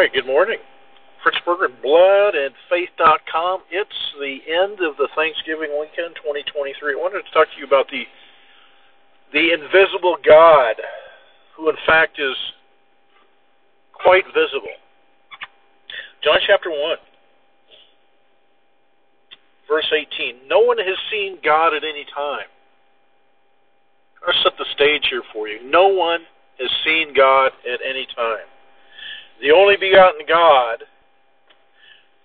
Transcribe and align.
right, 0.00 0.12
good 0.14 0.26
morning. 0.26 0.56
Fritz 1.22 1.36
Berggren, 1.46 1.76
bloodandfaith.com. 1.84 3.60
It's 3.70 4.00
the 4.18 4.38
end 4.48 4.80
of 4.80 4.96
the 4.96 5.08
Thanksgiving 5.14 5.76
weekend 5.76 6.16
2023. 6.24 6.72
I 6.72 6.96
wanted 6.96 7.20
to 7.20 7.30
talk 7.36 7.48
to 7.52 7.60
you 7.60 7.66
about 7.66 7.84
the 7.90 8.04
the 9.34 9.52
invisible 9.52 10.16
God, 10.26 10.76
who 11.54 11.68
in 11.68 11.76
fact 11.86 12.18
is 12.18 12.34
quite 13.92 14.24
visible. 14.32 14.72
John 16.24 16.38
chapter 16.46 16.70
1, 16.70 16.96
verse 19.68 19.92
18. 19.92 20.48
No 20.48 20.60
one 20.60 20.78
has 20.78 20.96
seen 21.12 21.36
God 21.44 21.74
at 21.74 21.84
any 21.84 22.06
time. 22.16 22.48
I'll 24.26 24.42
set 24.42 24.56
the 24.56 24.64
stage 24.74 25.04
here 25.10 25.22
for 25.30 25.46
you. 25.46 25.60
No 25.70 25.88
one 25.88 26.20
has 26.58 26.70
seen 26.86 27.12
God 27.14 27.52
at 27.70 27.80
any 27.84 28.06
time 28.16 28.48
the 29.40 29.50
only 29.50 29.76
begotten 29.76 30.20
God, 30.28 30.84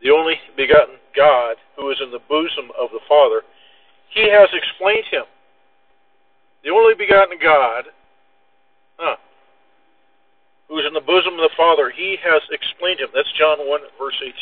the 0.03 0.11
only 0.11 0.35
begotten 0.57 0.95
God 1.15 1.55
who 1.77 1.89
is 1.89 1.97
in 2.03 2.11
the 2.11 2.19
bosom 2.27 2.71
of 2.79 2.91
the 2.91 2.99
Father, 3.07 3.41
he 4.13 4.29
has 4.29 4.49
explained 4.51 5.05
him. 5.09 5.23
The 6.63 6.71
only 6.71 6.93
begotten 6.93 7.37
God, 7.41 7.85
huh, 8.97 9.15
who 10.67 10.79
is 10.79 10.85
in 10.87 10.93
the 10.93 11.01
bosom 11.01 11.35
of 11.35 11.39
the 11.39 11.55
Father, 11.55 11.89
he 11.95 12.17
has 12.23 12.41
explained 12.51 12.99
him. 12.99 13.09
That's 13.13 13.31
John 13.39 13.59
1, 13.59 13.81
verse 13.97 14.19
18. 14.21 14.33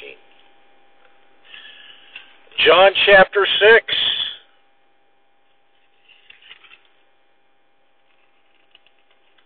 John 2.66 2.92
chapter 3.06 3.46
6. 3.46 3.96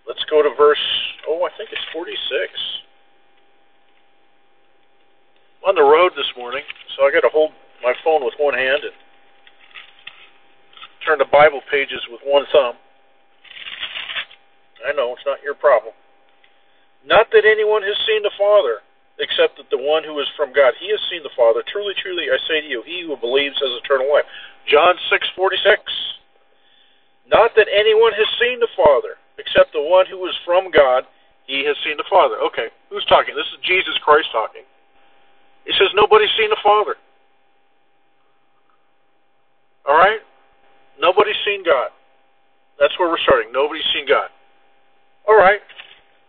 Let's 0.07 0.23
go 0.29 0.41
to 0.41 0.49
verse, 0.55 0.79
oh, 1.27 1.43
I 1.43 1.49
think 1.57 1.71
it's 1.73 1.81
46 1.91 2.86
on 5.67 5.75
the 5.75 5.83
road 5.83 6.15
this 6.15 6.31
morning, 6.39 6.63
so 6.95 7.03
I 7.03 7.11
got 7.11 7.27
to 7.27 7.33
hold 7.35 7.51
my 7.83 7.91
phone 7.99 8.23
with 8.23 8.39
one 8.39 8.55
hand 8.55 8.87
and 8.87 8.95
turn 11.03 11.19
to 11.19 11.27
Bible 11.27 11.59
pages 11.67 11.99
with 12.07 12.23
one 12.23 12.47
thumb. 12.55 12.79
I 14.87 14.95
know 14.95 15.11
it's 15.11 15.27
not 15.27 15.43
your 15.43 15.59
problem. 15.59 15.91
Not 17.03 17.27
that 17.35 17.43
anyone 17.43 17.83
has 17.83 17.99
seen 18.07 18.23
the 18.23 18.31
Father, 18.39 18.79
except 19.19 19.59
that 19.59 19.67
the 19.67 19.83
one 19.83 20.07
who 20.07 20.15
is 20.23 20.29
from 20.39 20.55
God, 20.55 20.71
he 20.79 20.87
has 20.87 21.03
seen 21.11 21.19
the 21.19 21.35
Father. 21.35 21.59
Truly, 21.67 21.91
truly, 21.99 22.31
I 22.31 22.39
say 22.47 22.63
to 22.63 22.69
you, 22.71 22.79
he 22.87 23.03
who 23.03 23.19
believes 23.19 23.59
has 23.59 23.75
eternal 23.83 24.07
life. 24.07 24.23
John 24.71 24.95
six 25.11 25.27
forty 25.35 25.59
six. 25.67 25.83
Not 27.27 27.51
that 27.59 27.67
anyone 27.67 28.15
has 28.15 28.29
seen 28.39 28.63
the 28.63 28.71
Father, 28.71 29.19
except 29.35 29.75
the 29.75 29.83
one 29.83 30.07
who 30.07 30.23
is 30.31 30.35
from 30.47 30.71
God, 30.71 31.03
he 31.43 31.67
has 31.67 31.75
seen 31.83 31.99
the 31.99 32.07
Father. 32.07 32.39
Okay, 32.55 32.71
who's 32.87 33.03
talking? 33.11 33.35
This 33.35 33.51
is 33.51 33.59
Jesus 33.67 33.99
Christ 33.99 34.31
talking. 34.31 34.63
He 35.67 35.73
says, 35.73 35.91
Nobody's 35.93 36.31
seen 36.39 36.49
the 36.49 36.57
Father. 36.63 36.95
All 39.85 39.97
right? 39.97 40.19
Nobody's 40.99 41.37
seen 41.45 41.63
God. 41.63 41.91
That's 42.79 42.97
where 42.97 43.09
we're 43.09 43.19
starting. 43.19 43.51
Nobody's 43.51 43.85
seen 43.93 44.07
God. 44.07 44.29
All 45.27 45.35
right. 45.35 45.59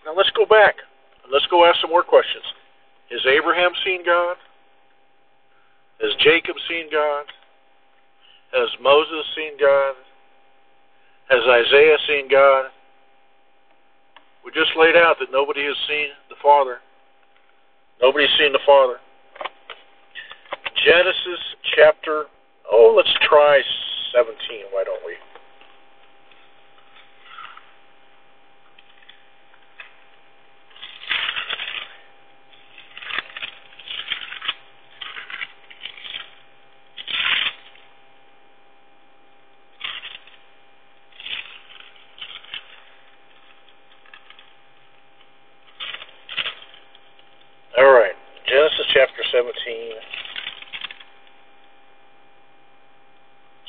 Now 0.04 0.14
let's 0.14 0.30
go 0.30 0.44
back 0.44 0.76
and 1.22 1.32
let's 1.32 1.46
go 1.46 1.64
ask 1.64 1.80
some 1.80 1.90
more 1.90 2.02
questions. 2.02 2.44
Has 3.10 3.20
Abraham 3.26 3.70
seen 3.84 4.04
God? 4.04 4.36
Has 6.00 6.10
Jacob 6.20 6.56
seen 6.68 6.90
God? 6.90 7.24
Has 8.52 8.68
Moses 8.82 9.24
seen 9.36 9.58
God? 9.58 9.94
Has 11.28 11.42
Isaiah 11.46 11.96
seen 12.06 12.28
God? 12.30 12.70
We 14.44 14.50
just 14.52 14.76
laid 14.76 14.96
out 14.96 15.16
that 15.20 15.30
nobody 15.30 15.64
has 15.66 15.76
seen 15.86 16.08
the 16.28 16.36
Father. 16.42 16.78
Nobody's 18.00 18.32
seen 18.38 18.52
the 18.52 18.64
Father. 18.64 18.96
Genesis 20.84 21.40
chapter, 21.74 22.26
oh, 22.70 22.94
let's 22.96 23.12
try 23.28 23.60
17, 24.14 24.66
why 24.70 24.84
don't 24.84 25.04
we? 25.04 25.14
All 47.76 47.92
right, 47.92 48.14
Genesis 48.46 48.86
chapter 48.92 49.22
17. 49.32 50.18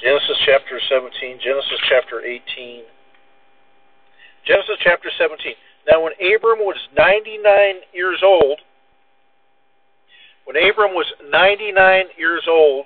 Genesis 0.01 0.37
chapter 0.45 0.78
17, 0.89 1.39
Genesis 1.43 1.79
chapter 1.87 2.21
18. 2.21 2.83
Genesis 4.45 4.77
chapter 4.83 5.09
17. 5.17 5.53
Now, 5.89 6.03
when 6.03 6.13
Abram 6.17 6.59
was 6.59 6.77
99 6.97 7.43
years 7.93 8.19
old, 8.23 8.59
when 10.45 10.57
Abram 10.57 10.93
was 10.93 11.05
99 11.29 12.05
years 12.17 12.43
old, 12.49 12.85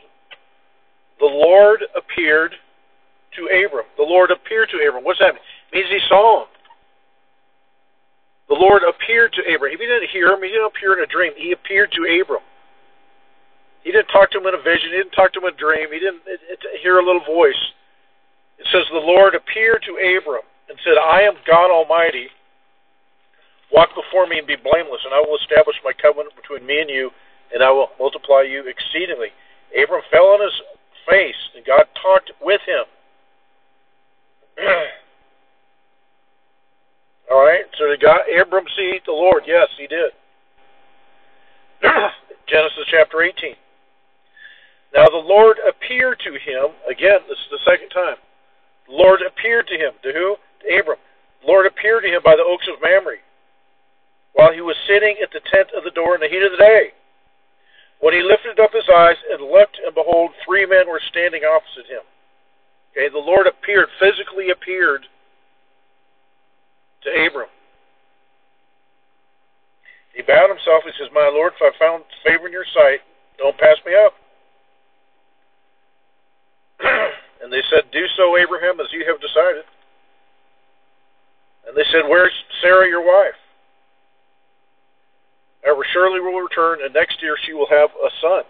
the 1.20 1.26
Lord 1.26 1.84
appeared 1.96 2.54
to 3.38 3.42
Abram. 3.48 3.86
The 3.98 4.04
Lord 4.04 4.32
appeared 4.32 4.70
to 4.72 4.78
Abram. 4.88 5.04
What's 5.04 5.20
that 5.20 5.34
mean? 5.34 5.44
It 5.72 5.76
means 5.76 5.90
he 5.90 6.00
saw 6.10 6.44
him. 6.44 6.50
The 8.50 8.60
Lord 8.60 8.84
appeared 8.84 9.32
to 9.34 9.42
Abram. 9.56 9.72
He 9.72 9.78
didn't 9.78 10.10
hear 10.12 10.28
him. 10.28 10.44
He 10.44 10.50
didn't 10.50 10.68
appear 10.68 10.94
in 10.94 11.04
a 11.04 11.08
dream. 11.08 11.32
He 11.38 11.54
appeared 11.54 11.92
to 11.94 12.04
Abram. 12.22 12.44
He 13.84 13.92
didn't 13.92 14.12
talk 14.12 14.32
to 14.32 14.40
him 14.40 14.48
in 14.48 14.54
a 14.56 14.62
vision. 14.62 14.92
He 14.92 14.98
didn't 14.98 15.16
talk 15.16 15.34
to 15.34 15.40
him 15.40 15.48
in 15.48 15.56
a 15.56 15.58
dream. 15.58 15.88
He 15.92 16.00
didn't 16.00 16.22
hear 16.84 17.00
a 17.00 17.06
little 17.06 17.24
voice. 17.24 17.60
It 18.64 18.72
says, 18.72 18.88
The 18.92 19.04
Lord 19.04 19.36
appeared 19.36 19.84
to 19.84 20.00
Abram 20.00 20.48
and 20.70 20.80
said, 20.88 20.96
I 20.96 21.28
am 21.28 21.36
God 21.46 21.68
Almighty. 21.70 22.28
Walk 23.74 23.90
before 23.92 24.26
me 24.26 24.38
and 24.40 24.48
be 24.48 24.56
blameless, 24.56 25.04
and 25.04 25.14
I 25.14 25.20
will 25.20 25.36
establish 25.36 25.76
my 25.84 25.92
covenant 25.92 26.34
between 26.40 26.66
me 26.66 26.80
and 26.80 26.90
you, 26.90 27.12
and 27.54 27.62
I 27.62 27.72
will 27.72 27.90
multiply 28.00 28.44
you 28.48 28.64
exceedingly. 28.64 29.36
Abram 29.76 30.02
fell 30.10 30.32
on 30.32 30.40
his 30.40 30.56
face, 31.10 31.36
and 31.56 31.66
God 31.66 31.84
talked 32.02 32.32
with 32.40 32.62
him. 32.64 32.86
All 37.32 37.44
right, 37.44 37.66
so 37.78 37.88
did 37.88 38.00
God, 38.00 38.22
Abram 38.32 38.66
see 38.78 39.00
the 39.06 39.12
Lord? 39.12 39.44
Yes, 39.46 39.68
he 39.78 39.88
did. 39.88 40.12
Genesis 42.48 42.88
chapter 42.92 43.24
18. 43.24 43.56
Now 44.96 45.08
the 45.08 45.18
Lord 45.18 45.58
appeared 45.68 46.22
to 46.24 46.32
him, 46.32 46.72
again, 46.88 47.20
this 47.28 47.40
is 47.40 47.50
the 47.52 47.60
second 47.66 47.90
time. 47.90 48.16
Lord 48.90 49.22
appeared 49.22 49.68
to 49.68 49.76
him. 49.76 49.94
To 50.04 50.12
who? 50.12 50.36
To 50.36 50.80
Abram. 50.80 51.00
Lord 51.46 51.66
appeared 51.66 52.04
to 52.04 52.10
him 52.10 52.22
by 52.24 52.36
the 52.36 52.44
oaks 52.44 52.68
of 52.68 52.82
Mamre 52.82 53.18
while 54.34 54.52
he 54.52 54.62
was 54.62 54.76
sitting 54.88 55.16
at 55.22 55.32
the 55.32 55.42
tent 55.52 55.70
of 55.78 55.84
the 55.84 55.92
door 55.92 56.16
in 56.16 56.22
the 56.22 56.28
heat 56.28 56.44
of 56.44 56.52
the 56.52 56.58
day. 56.58 56.94
When 58.00 58.14
he 58.14 58.22
lifted 58.22 58.60
up 58.60 58.74
his 58.74 58.90
eyes 58.90 59.16
and 59.32 59.42
looked, 59.48 59.80
and 59.86 59.96
behold, 59.96 60.32
three 60.46 60.66
men 60.66 60.90
were 60.90 61.02
standing 61.10 61.44
opposite 61.46 61.88
him. 61.88 62.04
Okay, 62.92 63.10
the 63.10 63.18
Lord 63.18 63.48
appeared, 63.48 63.88
physically 64.00 64.50
appeared 64.52 65.06
to 67.04 67.10
Abram. 67.10 67.50
He 70.14 70.22
bowed 70.22 70.50
himself. 70.50 70.84
He 70.86 70.92
says, 71.00 71.10
My 71.14 71.30
Lord, 71.34 71.54
if 71.58 71.62
I 71.62 71.72
found 71.80 72.04
favor 72.26 72.46
in 72.48 72.54
your 72.54 72.68
sight, 72.74 73.02
don't 73.38 73.58
pass 73.58 73.78
me 73.86 73.94
up. 73.96 74.14
And 77.44 77.52
they 77.52 77.62
said, 77.70 77.84
Do 77.92 78.06
so, 78.16 78.38
Abraham, 78.38 78.80
as 78.80 78.88
you 78.92 79.04
have 79.06 79.20
decided. 79.20 79.66
And 81.68 81.76
they 81.76 81.84
said, 81.92 82.08
Where's 82.08 82.32
Sarah, 82.62 82.88
your 82.88 83.06
wife? 83.06 83.36
However, 85.64 85.86
surely 85.92 86.22
will 86.22 86.40
return, 86.40 86.80
and 86.84 86.94
next 86.94 87.22
year 87.22 87.36
she 87.46 87.54
will 87.54 87.68
have 87.70 87.90
a 87.90 88.10
son. 88.22 88.44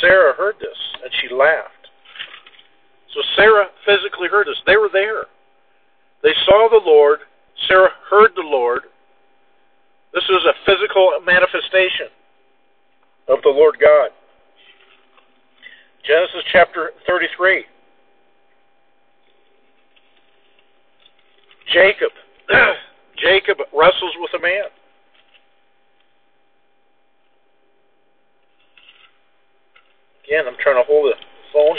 Sarah 0.00 0.34
heard 0.34 0.56
this, 0.60 0.78
and 1.02 1.12
she 1.20 1.34
laughed. 1.34 1.70
So 3.14 3.20
Sarah 3.36 3.66
physically 3.84 4.28
heard 4.28 4.46
this. 4.46 4.60
They 4.66 4.76
were 4.76 4.90
there. 4.92 5.26
They 6.22 6.34
saw 6.44 6.68
the 6.70 6.82
Lord. 6.84 7.20
Sarah 7.68 7.90
heard 8.10 8.30
the 8.34 8.42
Lord. 8.42 8.82
This 10.14 10.24
is 10.24 10.46
a 10.46 10.54
physical 10.64 11.10
manifestation 11.26 12.06
of 13.26 13.38
the 13.42 13.48
Lord 13.48 13.76
God. 13.80 14.10
Genesis 16.06 16.44
chapter 16.52 16.92
33. 17.08 17.64
Jacob. 21.72 22.12
Jacob 23.18 23.58
wrestles 23.74 24.14
with 24.20 24.30
a 24.38 24.42
man. 24.42 24.70
Again, 30.24 30.44
I'm 30.46 30.56
trying 30.62 30.76
to 30.76 30.86
hold 30.86 31.12
the 31.12 31.16
phone. 31.52 31.76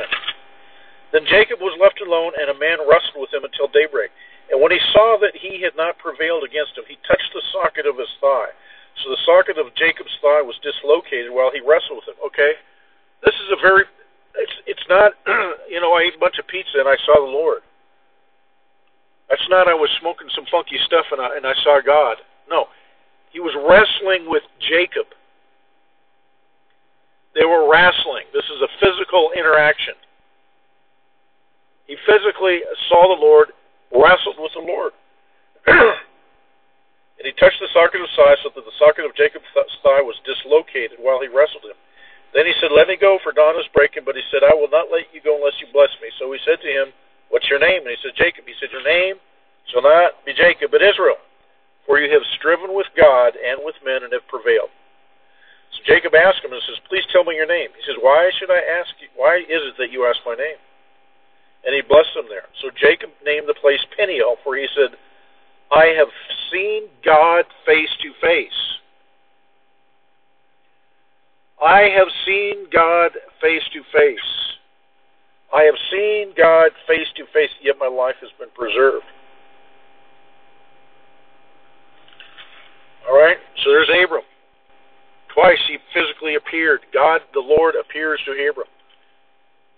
Then 1.13 1.23
Jacob 1.29 1.61
was 1.61 1.77
left 1.79 2.01
alone, 2.05 2.33
and 2.39 2.49
a 2.49 2.59
man 2.59 2.79
wrestled 2.83 3.15
wrestled 3.15 3.15
with 3.15 3.33
him 3.33 3.45
until 3.45 3.71
daybreak. 3.71 4.11
And 4.51 4.61
when 4.61 4.71
he 4.71 4.81
saw 4.93 5.17
that 5.21 5.33
he 5.35 5.61
had 5.61 5.75
not 5.75 5.97
prevailed 5.97 6.43
against 6.43 6.77
him, 6.77 6.85
he 6.87 6.97
touched 7.07 7.31
the 7.33 7.41
socket 7.51 7.85
of 7.85 7.97
his 7.97 8.11
thigh. 8.21 8.53
So 9.03 9.09
the 9.09 9.23
socket 9.25 9.57
of 9.57 9.73
Jacob's 9.75 10.13
thigh 10.21 10.41
was 10.41 10.55
dislocated 10.61 11.33
while 11.33 11.51
he 11.51 11.59
wrestled 11.59 12.05
with 12.05 12.15
him. 12.15 12.19
Okay, 12.31 12.53
this 13.25 13.35
is 13.35 13.49
a 13.51 13.59
very 13.59 13.83
it's 14.35 14.57
it's 14.65 14.87
not 14.87 15.13
you 15.69 15.81
know 15.81 15.93
I 15.93 16.07
ate 16.07 16.15
a 16.15 16.21
bunch 16.21 16.39
of 16.39 16.47
pizza 16.47 16.79
and 16.79 16.87
I 16.87 16.95
saw 17.05 17.15
the 17.19 17.31
Lord. 17.31 17.61
That's 19.29 19.47
not 19.49 19.67
I 19.67 19.73
was 19.73 19.89
smoking 19.99 20.29
some 20.35 20.45
funky 20.51 20.77
stuff 20.85 21.05
and 21.11 21.19
I 21.19 21.35
and 21.35 21.45
I 21.45 21.53
saw 21.63 21.81
God. 21.83 22.17
No, 22.49 22.67
he 23.31 23.39
was 23.39 23.51
wrestling 23.57 24.29
with 24.29 24.43
Jacob. 24.61 25.07
They 27.35 27.43
were 27.43 27.67
wrestling. 27.67 28.31
This 28.31 28.47
is 28.47 28.63
a 28.63 28.71
physical 28.79 29.31
interaction. 29.35 29.95
He 31.85 31.97
physically 32.07 32.61
saw 32.87 33.13
the 33.13 33.19
Lord, 33.19 33.49
wrestled 33.91 34.37
with 34.39 34.53
the 34.53 34.65
Lord. 34.65 34.93
and 35.67 37.25
he 37.25 37.33
touched 37.37 37.59
the 37.59 37.71
socket 37.73 38.01
of 38.01 38.07
his 38.07 38.15
thigh 38.17 38.37
so 38.41 38.49
that 38.53 38.65
the 38.65 38.77
socket 38.77 39.05
of 39.05 39.17
Jacob's 39.17 39.49
thigh 39.55 40.01
was 40.01 40.17
dislocated 40.25 41.01
while 41.01 41.21
he 41.21 41.29
wrestled 41.29 41.65
him. 41.65 41.77
Then 42.35 42.45
he 42.45 42.53
said, 42.59 42.75
Let 42.75 42.91
me 42.91 42.99
go, 42.99 43.17
for 43.23 43.31
dawn 43.31 43.55
is 43.55 43.65
breaking. 43.71 44.03
But 44.03 44.19
he 44.19 44.25
said, 44.27 44.43
I 44.43 44.51
will 44.51 44.69
not 44.69 44.91
let 44.91 45.07
you 45.15 45.23
go 45.23 45.39
unless 45.39 45.55
you 45.63 45.71
bless 45.71 45.89
me. 46.03 46.11
So 46.19 46.27
he 46.35 46.39
said 46.43 46.59
to 46.59 46.67
him, 46.67 46.91
What's 47.31 47.47
your 47.47 47.63
name? 47.63 47.87
And 47.87 47.95
he 47.95 47.99
said, 48.03 48.11
Jacob. 48.19 48.43
He 48.43 48.53
said, 48.59 48.75
Your 48.75 48.83
name 48.83 49.15
shall 49.71 49.81
not 49.81 50.19
be 50.27 50.35
Jacob, 50.35 50.69
but 50.75 50.83
Israel. 50.83 51.17
For 51.87 51.97
you 51.97 52.11
have 52.11 52.25
striven 52.35 52.75
with 52.75 52.91
God 52.97 53.39
and 53.39 53.63
with 53.63 53.79
men 53.85 54.03
and 54.03 54.11
have 54.11 54.27
prevailed. 54.27 54.73
So 55.73 55.79
Jacob 55.87 56.11
asked 56.11 56.43
him 56.43 56.51
and 56.51 56.61
says, 56.67 56.81
Please 56.91 57.07
tell 57.15 57.23
me 57.23 57.39
your 57.39 57.47
name. 57.47 57.71
He 57.71 57.83
says, 57.87 57.95
Why 58.03 58.27
should 58.35 58.51
I 58.51 58.59
ask 58.83 58.91
you? 58.99 59.07
Why 59.15 59.39
is 59.39 59.63
it 59.71 59.79
that 59.79 59.95
you 59.95 60.03
ask 60.03 60.19
my 60.27 60.35
name? 60.35 60.59
And 61.65 61.73
he 61.73 61.81
blessed 61.81 62.15
him 62.15 62.25
there. 62.29 62.45
So 62.61 62.69
Jacob 62.77 63.09
named 63.25 63.47
the 63.47 63.55
place 63.59 63.79
Peniel, 63.97 64.37
for 64.43 64.55
he 64.55 64.67
said, 64.75 64.97
I 65.71 65.85
have 65.97 66.09
seen 66.51 66.83
God 67.03 67.45
face 67.65 67.89
to 68.03 68.11
face. 68.21 68.61
I 71.63 71.89
have 71.97 72.07
seen 72.25 72.67
God 72.71 73.11
face 73.41 73.63
to 73.73 73.81
face. 73.91 74.19
I 75.53 75.63
have 75.63 75.75
seen 75.91 76.33
God 76.37 76.71
face 76.87 77.07
to 77.17 77.25
face, 77.33 77.49
yet 77.63 77.75
my 77.79 77.87
life 77.87 78.15
has 78.21 78.29
been 78.37 78.49
preserved. 78.53 79.05
All 83.07 83.17
right, 83.17 83.37
so 83.63 83.71
there's 83.71 83.89
Abram. 84.03 84.23
Twice 85.33 85.59
he 85.67 85.77
physically 85.93 86.35
appeared. 86.35 86.81
God, 86.93 87.21
the 87.33 87.39
Lord, 87.39 87.75
appears 87.75 88.19
to 88.25 88.31
Abram. 88.31 88.67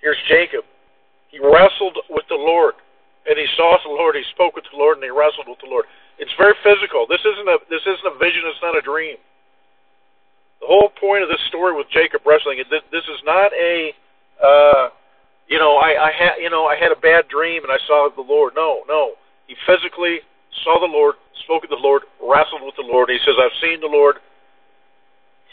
Here's 0.01 0.17
Jacob. 0.27 0.63
He 1.29 1.39
wrestled 1.39 1.97
with 2.09 2.25
the 2.29 2.39
Lord, 2.39 2.75
and 3.27 3.37
he 3.37 3.45
saw 3.55 3.77
the 3.83 3.91
Lord. 3.91 4.15
He 4.15 4.23
spoke 4.31 4.55
with 4.55 4.65
the 4.71 4.77
Lord, 4.77 4.97
and 4.97 5.03
he 5.03 5.11
wrestled 5.11 5.47
with 5.47 5.59
the 5.59 5.69
Lord. 5.69 5.85
It's 6.17 6.33
very 6.37 6.55
physical. 6.63 7.05
This 7.05 7.21
isn't 7.21 7.47
a 7.47 7.57
this 7.69 7.83
isn't 7.85 8.07
a 8.07 8.15
vision. 8.17 8.41
It's 8.49 8.63
not 8.63 8.77
a 8.77 8.81
dream. 8.81 9.17
The 10.61 10.67
whole 10.67 10.89
point 10.97 11.21
of 11.21 11.29
this 11.29 11.41
story 11.47 11.77
with 11.77 11.85
Jacob 11.93 12.25
wrestling 12.25 12.57
is 12.57 12.65
this 12.71 13.05
is 13.05 13.21
not 13.23 13.53
a 13.53 13.93
uh, 14.41 14.89
you 15.45 15.59
know 15.59 15.77
I, 15.77 16.09
I 16.09 16.11
had 16.11 16.41
you 16.41 16.49
know 16.49 16.65
I 16.65 16.75
had 16.75 16.91
a 16.91 16.99
bad 16.99 17.29
dream 17.29 17.61
and 17.61 17.71
I 17.71 17.77
saw 17.85 18.09
the 18.09 18.25
Lord. 18.25 18.53
No, 18.55 18.81
no. 18.87 19.13
He 19.45 19.55
physically 19.69 20.25
saw 20.65 20.79
the 20.79 20.89
Lord, 20.89 21.15
spoke 21.45 21.61
with 21.61 21.71
the 21.71 21.79
Lord, 21.79 22.03
wrestled 22.17 22.65
with 22.65 22.75
the 22.75 22.87
Lord. 22.87 23.09
He 23.13 23.19
says, 23.21 23.37
"I've 23.37 23.55
seen 23.61 23.79
the 23.79 23.91
Lord 23.91 24.17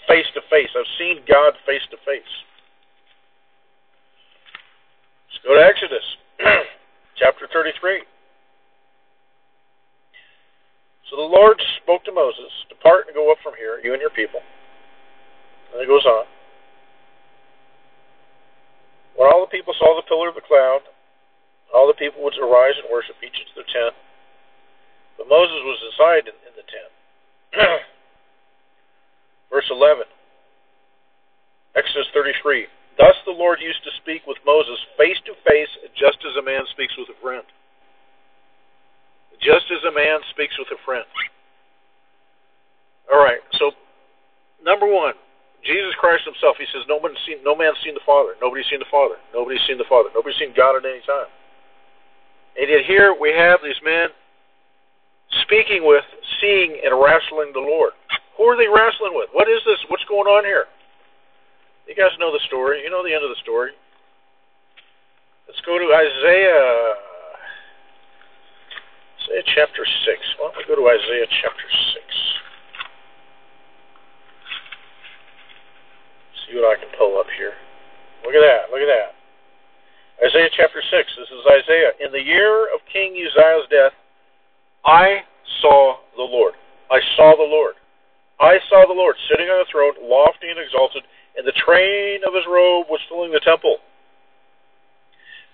face 0.08 0.26
to 0.34 0.40
face. 0.48 0.70
I've 0.72 0.88
seen 0.98 1.20
God 1.28 1.54
face 1.66 1.84
to 1.90 1.98
face. 2.04 2.32
Go 5.44 5.52
to 5.52 5.60
Exodus, 5.60 6.04
chapter 7.20 7.44
33. 7.52 8.00
So 11.10 11.16
the 11.16 11.28
Lord 11.28 11.60
spoke 11.84 12.02
to 12.08 12.12
Moses, 12.12 12.48
Depart 12.72 13.06
and 13.06 13.14
go 13.14 13.30
up 13.30 13.36
from 13.44 13.52
here, 13.60 13.78
you 13.84 13.92
and 13.92 14.00
your 14.00 14.10
people. 14.10 14.40
And 15.72 15.82
it 15.82 15.86
goes 15.86 16.04
on. 16.06 16.24
When 19.16 19.28
all 19.28 19.44
the 19.44 19.52
people 19.52 19.74
saw 19.78 19.94
the 19.94 20.08
pillar 20.08 20.32
of 20.32 20.34
the 20.34 20.48
cloud, 20.48 20.80
all 21.76 21.86
the 21.86 22.00
people 22.00 22.24
would 22.24 22.34
arise 22.40 22.74
and 22.80 22.88
worship 22.90 23.20
each 23.20 23.36
into 23.36 23.52
their 23.54 23.68
tent. 23.68 23.94
But 25.18 25.28
Moses 25.28 25.60
was 25.60 25.78
inside 25.92 26.24
in, 26.24 26.36
in 26.48 26.54
the 26.56 26.66
tent. 26.66 26.90
Verse 29.52 29.68
11. 29.70 30.08
Exodus 31.76 32.08
33. 32.14 32.66
Thus 32.96 33.16
the 33.26 33.34
Lord 33.34 33.58
used 33.60 33.82
to 33.84 33.90
speak 34.02 34.22
with 34.26 34.38
Moses 34.46 34.78
face 34.96 35.18
to 35.26 35.34
face, 35.42 35.70
just 35.98 36.18
as 36.22 36.36
a 36.38 36.44
man 36.44 36.62
speaks 36.70 36.94
with 36.96 37.10
a 37.10 37.18
friend. 37.20 37.42
Just 39.42 39.66
as 39.74 39.82
a 39.82 39.92
man 39.92 40.20
speaks 40.30 40.54
with 40.58 40.70
a 40.70 40.80
friend. 40.86 41.04
All 43.10 43.18
right. 43.18 43.42
So, 43.58 43.72
number 44.62 44.86
one, 44.86 45.14
Jesus 45.66 45.92
Christ 45.98 46.24
Himself. 46.24 46.56
He 46.56 46.66
says, 46.72 46.86
"No 46.88 46.96
one 46.96 47.16
seen, 47.26 47.42
no 47.42 47.54
man's 47.54 47.80
seen 47.82 47.94
the 47.94 48.06
Father. 48.06 48.36
Nobody's 48.40 48.68
seen 48.70 48.78
the 48.78 48.92
Father. 48.92 49.16
Nobody's 49.34 49.62
seen 49.66 49.76
the 49.76 49.90
Father. 49.90 50.08
Nobody's 50.14 50.38
seen 50.38 50.52
God 50.54 50.76
at 50.76 50.84
any 50.84 51.00
time." 51.00 51.28
And 52.56 52.70
yet 52.70 52.84
here 52.86 53.12
we 53.12 53.32
have 53.32 53.60
these 53.62 53.80
men 53.82 54.08
speaking 55.42 55.84
with, 55.84 56.04
seeing, 56.40 56.78
and 56.84 56.94
wrestling 57.00 57.50
the 57.52 57.60
Lord. 57.60 57.92
Who 58.36 58.44
are 58.44 58.56
they 58.56 58.68
wrestling 58.68 59.14
with? 59.14 59.30
What 59.32 59.48
is 59.48 59.60
this? 59.64 59.78
What's 59.88 60.04
going 60.04 60.28
on 60.28 60.44
here? 60.44 60.66
You 61.94 62.02
guys 62.02 62.18
know 62.18 62.34
the 62.34 62.42
story. 62.50 62.82
You 62.82 62.90
know 62.90 63.06
the 63.06 63.14
end 63.14 63.22
of 63.22 63.30
the 63.30 63.38
story. 63.38 63.70
Let's 65.46 65.62
go 65.62 65.78
to 65.78 65.86
Isaiah. 65.94 66.98
Isaiah 69.22 69.46
chapter 69.54 69.86
6. 69.86 70.18
Why 70.42 70.50
don't 70.50 70.58
we 70.58 70.66
go 70.66 70.74
to 70.74 70.90
Isaiah 70.90 71.30
chapter 71.38 71.68
6? 71.70 72.02
See 76.42 76.58
what 76.58 76.66
I 76.66 76.82
can 76.82 76.90
pull 76.98 77.14
up 77.22 77.30
here. 77.38 77.54
Look 78.26 78.34
at 78.34 78.42
that. 78.42 78.74
Look 78.74 78.82
at 78.82 78.90
that. 78.90 79.14
Isaiah 80.18 80.50
chapter 80.50 80.82
6. 80.82 80.90
This 80.90 81.30
is 81.30 81.46
Isaiah. 81.46 81.94
In 82.02 82.10
the 82.10 82.26
year 82.26 82.74
of 82.74 82.82
King 82.90 83.14
Uzziah's 83.14 83.70
death, 83.70 83.94
I 84.82 85.22
saw 85.62 86.02
the 86.18 86.26
Lord. 86.26 86.58
I 86.90 86.98
saw 87.14 87.38
the 87.38 87.46
Lord 87.46 87.78
I 88.40 88.58
saw 88.68 88.82
the 88.86 88.96
Lord 88.96 89.14
sitting 89.30 89.46
on 89.46 89.62
a 89.62 89.68
throne, 89.70 89.94
lofty 90.02 90.50
and 90.50 90.58
exalted, 90.58 91.06
and 91.36 91.46
the 91.46 91.56
train 91.66 92.22
of 92.26 92.34
his 92.34 92.46
robe 92.46 92.86
was 92.88 93.00
filling 93.08 93.32
the 93.32 93.42
temple. 93.42 93.78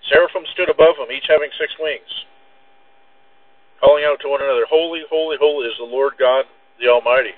Seraphim 0.09 0.45
stood 0.53 0.69
above 0.69 0.97
him, 0.97 1.11
each 1.13 1.29
having 1.29 1.49
six 1.59 1.73
wings, 1.79 2.09
calling 3.79 4.03
out 4.03 4.19
to 4.21 4.29
one 4.29 4.41
another, 4.41 4.65
Holy, 4.69 5.01
holy, 5.09 5.37
holy 5.39 5.67
is 5.67 5.77
the 5.77 5.85
Lord 5.85 6.13
God 6.17 6.45
the 6.79 6.89
Almighty. 6.89 7.37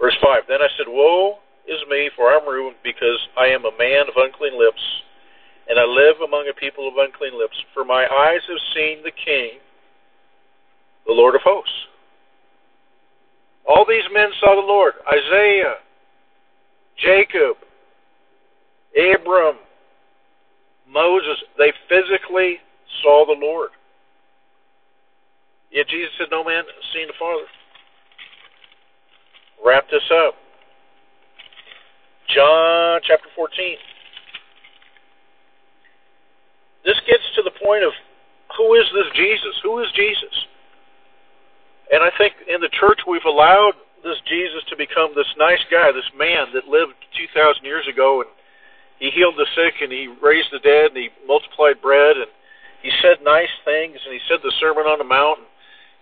Verse 0.00 0.16
5 0.22 0.44
Then 0.48 0.62
I 0.62 0.68
said, 0.76 0.90
Woe 0.90 1.38
is 1.66 1.78
me, 1.88 2.10
for 2.16 2.34
I'm 2.34 2.46
ruined, 2.46 2.76
because 2.82 3.18
I 3.38 3.46
am 3.46 3.64
a 3.64 3.78
man 3.78 4.10
of 4.10 4.18
unclean 4.18 4.58
lips, 4.58 4.82
and 5.70 5.78
I 5.78 5.86
live 5.86 6.18
among 6.26 6.50
a 6.50 6.58
people 6.58 6.88
of 6.88 6.98
unclean 6.98 7.38
lips, 7.38 7.54
for 7.72 7.84
my 7.84 8.02
eyes 8.02 8.42
have 8.50 8.62
seen 8.74 9.02
the 9.02 9.14
King, 9.14 9.62
the 11.06 11.14
Lord 11.14 11.34
of 11.34 11.42
hosts. 11.42 11.86
All 13.66 13.86
these 13.88 14.06
men 14.12 14.30
saw 14.40 14.58
the 14.58 14.66
Lord 14.66 14.94
Isaiah, 15.06 15.78
Jacob, 17.02 17.56
Abram, 18.96 19.56
Moses. 20.88 21.42
They 21.58 21.72
physically 21.88 22.58
saw 23.02 23.26
the 23.26 23.38
Lord. 23.38 23.70
Yet 25.70 25.88
Jesus 25.88 26.12
said, 26.18 26.28
No 26.30 26.44
man 26.44 26.64
has 26.64 26.84
seen 26.94 27.06
the 27.06 27.14
Father. 27.18 27.44
Wrap 29.64 29.84
this 29.90 30.02
up. 30.12 30.34
John 32.34 33.00
chapter 33.04 33.28
14. 33.34 33.76
This 36.84 37.00
gets 37.06 37.22
to 37.36 37.42
the 37.42 37.52
point 37.64 37.84
of 37.84 37.92
who 38.56 38.74
is 38.74 38.84
this 38.92 39.06
Jesus? 39.14 39.54
Who 39.62 39.78
is 39.80 39.88
Jesus? 39.94 40.34
And 41.92 42.02
I 42.02 42.10
think 42.18 42.34
in 42.48 42.60
the 42.60 42.68
church 42.68 43.00
we've 43.08 43.24
allowed 43.26 43.72
this 44.02 44.18
Jesus 44.26 44.62
to 44.68 44.76
become 44.76 45.14
this 45.14 45.30
nice 45.38 45.62
guy, 45.70 45.90
this 45.92 46.10
man 46.18 46.50
that 46.54 46.66
lived 46.66 46.94
2,000 47.16 47.64
years 47.64 47.86
ago, 47.86 48.22
and 48.22 48.30
he 48.98 49.10
healed 49.10 49.34
the 49.38 49.46
sick, 49.54 49.82
and 49.82 49.90
he 49.90 50.10
raised 50.22 50.50
the 50.52 50.62
dead, 50.62 50.94
and 50.94 50.98
he 50.98 51.10
multiplied 51.26 51.82
bread, 51.82 52.16
and 52.18 52.30
he 52.82 52.90
said 53.02 53.22
nice 53.22 53.50
things, 53.64 53.98
and 54.02 54.12
he 54.12 54.22
said 54.28 54.42
the 54.42 54.52
Sermon 54.58 54.86
on 54.86 54.98
the 54.98 55.06
Mount, 55.06 55.38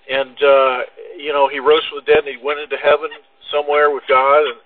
and 0.09 0.37
uh, 0.43 0.79
you 1.17 1.33
know 1.33 1.49
he 1.49 1.61
rose 1.61 1.85
from 1.89 2.01
the 2.01 2.09
dead, 2.09 2.25
and 2.25 2.33
he 2.33 2.41
went 2.41 2.61
into 2.61 2.77
heaven 2.77 3.13
somewhere 3.53 3.93
with 3.93 4.05
God, 4.09 4.45
and 4.49 4.61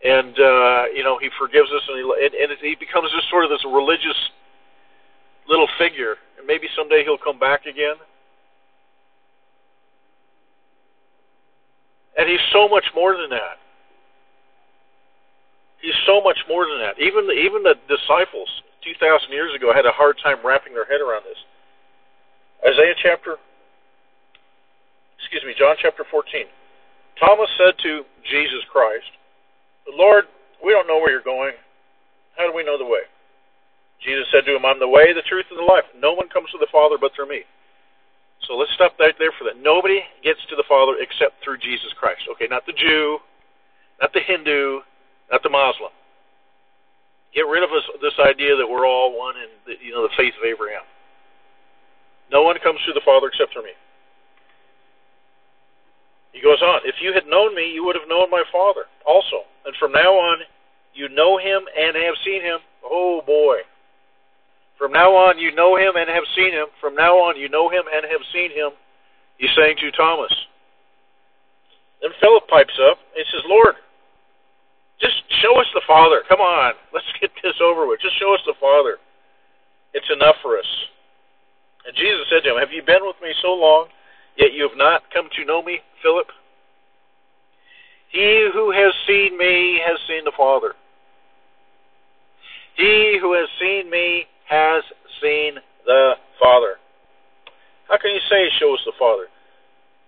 and 0.00 0.34
uh, 0.40 0.82
you 0.96 1.04
know 1.04 1.20
he 1.20 1.28
forgives 1.36 1.68
us, 1.68 1.84
and 1.88 2.00
he 2.00 2.04
and, 2.04 2.32
and 2.32 2.58
he 2.60 2.74
becomes 2.80 3.12
just 3.12 3.28
sort 3.28 3.44
of 3.44 3.50
this 3.52 3.64
religious 3.68 4.16
little 5.48 5.68
figure, 5.78 6.16
and 6.38 6.46
maybe 6.46 6.66
someday 6.76 7.04
he'll 7.04 7.20
come 7.20 7.38
back 7.38 7.66
again. 7.66 8.00
And 12.16 12.28
he's 12.28 12.42
so 12.52 12.68
much 12.68 12.84
more 12.94 13.16
than 13.16 13.30
that. 13.30 13.58
He's 15.80 15.96
so 16.06 16.20
much 16.20 16.38
more 16.48 16.66
than 16.68 16.78
that. 16.80 17.00
Even 17.00 17.26
the, 17.26 17.32
even 17.32 17.62
the 17.62 17.74
disciples 17.88 18.48
2,000 18.84 19.32
years 19.32 19.54
ago 19.56 19.72
had 19.72 19.86
a 19.86 19.92
hard 19.92 20.16
time 20.22 20.38
wrapping 20.44 20.74
their 20.74 20.84
head 20.84 21.00
around 21.00 21.24
this. 21.24 21.40
Isaiah 22.60 22.96
chapter, 23.00 23.40
excuse 25.16 25.44
me, 25.46 25.56
John 25.56 25.76
chapter 25.80 26.04
14. 26.04 26.44
Thomas 27.16 27.48
said 27.56 27.76
to 27.80 28.04
Jesus 28.28 28.60
Christ, 28.68 29.08
Lord, 29.96 30.24
we 30.64 30.72
don't 30.72 30.86
know 30.86 31.00
where 31.00 31.10
you're 31.10 31.24
going. 31.24 31.56
How 32.36 32.44
do 32.44 32.52
we 32.52 32.64
know 32.64 32.76
the 32.76 32.84
way? 32.84 33.08
Jesus 34.04 34.28
said 34.32 34.44
to 34.48 34.56
him, 34.56 34.64
I'm 34.64 34.80
the 34.80 34.88
way, 34.88 35.12
the 35.12 35.24
truth, 35.28 35.44
and 35.52 35.60
the 35.60 35.68
life. 35.68 35.84
No 35.96 36.12
one 36.12 36.28
comes 36.28 36.48
to 36.52 36.60
the 36.60 36.72
Father 36.72 36.96
but 37.00 37.12
through 37.16 37.28
me. 37.28 37.44
So 38.50 38.58
let's 38.58 38.74
stop 38.74 38.98
right 38.98 39.14
there 39.22 39.30
for 39.38 39.46
that. 39.46 39.62
Nobody 39.62 40.02
gets 40.26 40.42
to 40.50 40.58
the 40.58 40.66
Father 40.66 40.98
except 40.98 41.38
through 41.38 41.62
Jesus 41.62 41.94
Christ. 41.94 42.26
Okay, 42.34 42.50
not 42.50 42.66
the 42.66 42.74
Jew, 42.74 43.22
not 44.02 44.10
the 44.10 44.18
Hindu, 44.26 44.82
not 45.30 45.46
the 45.46 45.54
Muslim. 45.54 45.94
Get 47.30 47.46
rid 47.46 47.62
of 47.62 47.70
us, 47.70 47.86
this 48.02 48.18
idea 48.18 48.58
that 48.58 48.66
we're 48.66 48.90
all 48.90 49.14
one 49.14 49.38
in 49.38 49.46
the, 49.70 49.78
you 49.78 49.94
know 49.94 50.02
the 50.02 50.10
faith 50.18 50.34
of 50.34 50.42
Abraham. 50.42 50.82
No 52.26 52.42
one 52.42 52.58
comes 52.58 52.82
to 52.90 52.92
the 52.92 53.06
Father 53.06 53.30
except 53.30 53.54
through 53.54 53.70
me. 53.70 53.76
He 56.34 56.42
goes 56.42 56.58
on, 56.58 56.82
If 56.82 56.98
you 56.98 57.14
had 57.14 57.30
known 57.30 57.54
me, 57.54 57.70
you 57.70 57.86
would 57.86 57.94
have 57.94 58.10
known 58.10 58.34
my 58.34 58.42
Father 58.50 58.90
also. 59.06 59.46
And 59.62 59.78
from 59.78 59.94
now 59.94 60.10
on, 60.10 60.42
you 60.92 61.06
know 61.06 61.38
him 61.38 61.62
and 61.78 61.94
have 61.94 62.18
seen 62.26 62.42
him. 62.42 62.58
Oh 62.82 63.22
boy. 63.22 63.62
From 64.80 64.96
now 64.96 65.12
on, 65.12 65.36
you 65.36 65.52
know 65.52 65.76
him 65.76 66.00
and 66.00 66.08
have 66.08 66.24
seen 66.34 66.56
him. 66.56 66.72
From 66.80 66.96
now 66.96 67.20
on, 67.28 67.36
you 67.36 67.52
know 67.52 67.68
him 67.68 67.84
and 67.92 68.00
have 68.08 68.24
seen 68.32 68.48
him. 68.48 68.72
He's 69.36 69.52
saying 69.52 69.76
to 69.76 69.92
Thomas. 69.92 70.32
Then 72.00 72.16
Philip 72.16 72.48
pipes 72.48 72.80
up 72.88 72.96
and 73.12 73.20
says, 73.28 73.44
Lord, 73.44 73.76
just 74.96 75.20
show 75.44 75.60
us 75.60 75.68
the 75.76 75.84
Father. 75.86 76.24
Come 76.26 76.40
on, 76.40 76.72
let's 76.94 77.12
get 77.20 77.28
this 77.44 77.60
over 77.60 77.86
with. 77.86 78.00
Just 78.00 78.18
show 78.18 78.32
us 78.32 78.40
the 78.46 78.56
Father. 78.56 78.96
It's 79.92 80.08
enough 80.08 80.36
for 80.40 80.56
us. 80.56 80.70
And 81.84 81.92
Jesus 81.94 82.24
said 82.32 82.40
to 82.48 82.56
him, 82.56 82.58
Have 82.58 82.72
you 82.72 82.80
been 82.80 83.04
with 83.04 83.20
me 83.20 83.36
so 83.44 83.52
long, 83.52 83.88
yet 84.40 84.56
you 84.56 84.66
have 84.66 84.78
not 84.80 85.12
come 85.12 85.28
to 85.36 85.44
know 85.44 85.60
me, 85.62 85.80
Philip? 86.00 86.32
He 88.08 88.48
who 88.48 88.72
has 88.72 88.94
seen 89.06 89.36
me 89.36 89.76
has 89.84 90.00
seen 90.08 90.24
the 90.24 90.32
Father. 90.32 90.72
He 92.76 93.18
who 93.20 93.34
has 93.36 93.48
seen 93.60 93.90
me 93.90 94.24
has 94.50 94.82
seen 95.22 95.54
the 95.86 96.18
Father. 96.42 96.74
How 97.88 97.96
can 97.98 98.10
you 98.10 98.20
say, 98.28 98.50
Show 98.58 98.74
us 98.74 98.82
the 98.84 98.98
Father? 98.98 99.30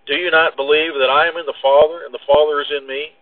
Do 0.05 0.15
you 0.15 0.29
not 0.31 0.57
believe 0.59 0.93
that 0.99 1.09
I 1.09 1.27
am 1.27 1.37
in 1.39 1.45
the 1.47 1.55
Father, 1.63 2.03
and 2.03 2.13
the 2.13 2.19
Father 2.27 2.59
is 2.59 2.67
in 2.75 2.85
me? 2.85 3.15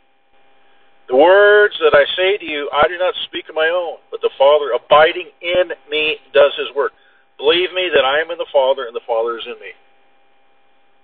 The 1.08 1.16
words 1.16 1.78
that 1.78 1.94
I 1.94 2.06
say 2.18 2.38
to 2.38 2.46
you, 2.46 2.70
I 2.74 2.88
do 2.88 2.98
not 2.98 3.14
speak 3.26 3.50
of 3.50 3.56
my 3.56 3.70
own, 3.70 4.02
but 4.10 4.22
the 4.22 4.34
Father 4.38 4.74
abiding 4.74 5.30
in 5.42 5.70
me 5.90 6.18
does 6.34 6.54
his 6.58 6.74
work. 6.76 6.94
Believe 7.38 7.74
me 7.74 7.90
that 7.94 8.06
I 8.06 8.20
am 8.22 8.32
in 8.32 8.38
the 8.38 8.50
Father, 8.52 8.86
and 8.88 8.96
the 8.96 9.06
Father 9.06 9.38
is 9.38 9.46
in 9.46 9.60
me. 9.62 9.74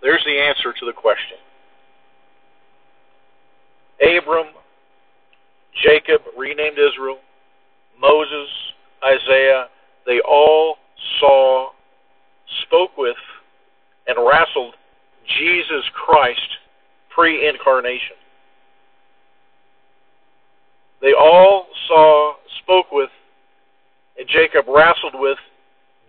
There's 0.01 0.23
the 0.25 0.39
answer 0.39 0.73
to 0.73 0.85
the 0.85 0.93
question. 0.93 1.37
Abram, 4.01 4.47
Jacob, 5.83 6.21
renamed 6.37 6.77
Israel, 6.77 7.17
Moses, 7.99 8.49
Isaiah, 9.03 9.67
they 10.07 10.21
all 10.21 10.77
saw, 11.19 11.69
spoke 12.63 12.97
with, 12.97 13.17
and 14.07 14.17
wrestled 14.25 14.73
Jesus 15.37 15.83
Christ 15.93 16.49
pre 17.13 17.47
incarnation. 17.47 18.15
They 21.01 21.13
all 21.13 21.67
saw, 21.87 22.35
spoke 22.63 22.87
with, 22.91 23.09
and 24.17 24.27
Jacob 24.29 24.65
wrestled 24.67 25.13
with 25.15 25.37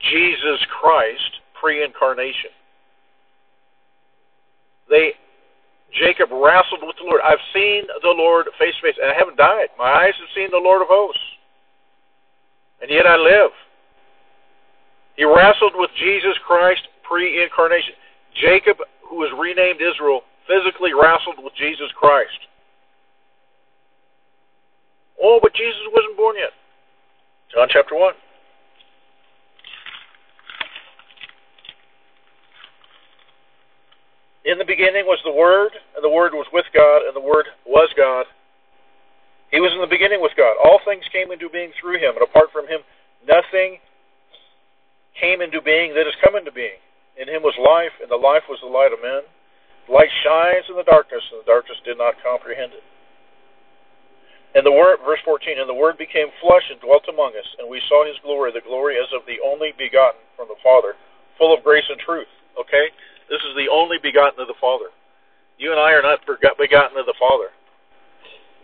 Jesus 0.00 0.64
Christ 0.80 1.40
pre 1.60 1.84
incarnation. 1.84 2.50
They 4.88 5.12
Jacob 5.92 6.30
wrestled 6.30 6.80
with 6.82 6.96
the 6.96 7.04
Lord. 7.04 7.20
I've 7.24 7.42
seen 7.52 7.84
the 8.02 8.14
Lord 8.14 8.46
face 8.58 8.74
to 8.76 8.82
face, 8.82 8.96
and 9.02 9.10
I 9.10 9.14
haven't 9.14 9.36
died. 9.36 9.68
My 9.76 9.90
eyes 9.90 10.14
have 10.20 10.28
seen 10.36 10.50
the 10.50 10.62
Lord 10.62 10.82
of 10.82 10.88
hosts, 10.88 11.20
and 12.80 12.90
yet 12.90 13.06
I 13.06 13.16
live. 13.16 13.50
He 15.18 15.24
wrestled 15.24 15.72
with 15.74 15.90
Jesus 15.98 16.38
Christ 16.46 16.86
pre 17.02 17.42
incarnation. 17.42 17.94
Jacob, 18.40 18.78
who 19.02 19.16
was 19.16 19.34
renamed 19.34 19.82
Israel, 19.82 20.22
physically 20.46 20.94
wrestled 20.94 21.42
with 21.42 21.52
Jesus 21.58 21.90
Christ. 21.98 22.38
Oh, 25.20 25.40
but 25.42 25.52
Jesus 25.54 25.82
wasn't 25.92 26.16
born 26.16 26.36
yet. 26.38 26.54
John 27.52 27.66
chapter 27.68 27.96
1. 27.96 28.14
In 34.44 34.56
the 34.56 34.64
beginning 34.64 35.04
was 35.04 35.18
the 35.24 35.32
Word, 35.32 35.72
and 35.96 36.04
the 36.04 36.08
Word 36.08 36.32
was 36.32 36.46
with 36.52 36.66
God, 36.72 37.02
and 37.08 37.16
the 37.16 37.20
Word 37.20 37.46
was 37.66 37.90
God. 37.96 38.24
He 39.50 39.58
was 39.58 39.72
in 39.74 39.80
the 39.80 39.90
beginning 39.90 40.22
with 40.22 40.32
God. 40.36 40.54
All 40.62 40.78
things 40.86 41.02
came 41.10 41.32
into 41.32 41.50
being 41.50 41.72
through 41.80 41.98
him, 41.98 42.14
and 42.14 42.22
apart 42.22 42.50
from 42.52 42.68
him, 42.68 42.80
nothing 43.26 43.78
came 45.20 45.42
into 45.42 45.60
being 45.60 45.94
that 45.94 46.06
has 46.06 46.16
come 46.24 46.34
into 46.34 46.52
being. 46.52 46.78
In 47.18 47.28
him 47.28 47.42
was 47.42 47.54
life, 47.58 47.94
and 48.00 48.10
the 48.10 48.18
life 48.18 48.46
was 48.48 48.62
the 48.62 48.70
light 48.70 48.94
of 48.94 49.02
men. 49.02 49.26
The 49.86 49.92
light 49.94 50.10
shines 50.22 50.66
in 50.70 50.78
the 50.78 50.86
darkness, 50.86 51.22
and 51.34 51.42
the 51.42 51.50
darkness 51.50 51.78
did 51.84 51.98
not 51.98 52.14
comprehend 52.22 52.72
it. 52.72 52.86
And 54.54 54.64
the 54.64 54.72
word, 54.72 55.04
verse 55.04 55.20
14, 55.28 55.60
and 55.60 55.68
the 55.68 55.76
Word 55.76 56.00
became 56.00 56.32
flesh 56.40 56.64
and 56.72 56.80
dwelt 56.80 57.04
among 57.06 57.36
us, 57.36 57.46
and 57.60 57.68
we 57.68 57.84
saw 57.84 58.08
His 58.08 58.16
glory, 58.24 58.48
the 58.50 58.64
glory 58.64 58.96
as 58.96 59.10
of 59.12 59.26
the 59.28 59.36
only 59.44 59.76
begotten 59.76 60.24
from 60.34 60.48
the 60.48 60.56
Father, 60.64 60.96
full 61.36 61.52
of 61.52 61.62
grace 61.62 61.84
and 61.90 62.00
truth. 62.00 62.30
Okay, 62.56 62.88
this 63.28 63.44
is 63.44 63.54
the 63.54 63.68
only 63.68 64.00
begotten 64.00 64.40
of 64.40 64.48
the 64.48 64.56
Father. 64.56 64.88
You 65.60 65.70
and 65.70 65.80
I 65.80 65.92
are 65.92 66.02
not 66.02 66.24
begotten 66.24 66.96
of 66.96 67.06
the 67.06 67.18
Father. 67.20 67.52